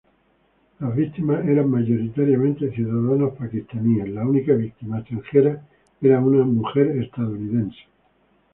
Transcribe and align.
Las 0.79 0.95
víctimas 0.95 1.45
eran 1.47 1.69
mayoritariamente 1.69 2.71
ciudadanos 2.71 3.35
pakistaníes, 3.37 4.09
la 4.09 4.25
única 4.27 4.53
víctima 4.53 4.97
extranjera 4.97 5.61
era 6.01 6.19
una 6.19 6.43
mujer 6.43 6.87
estadounidense. 7.03 7.81